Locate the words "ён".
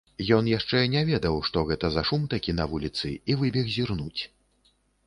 0.37-0.47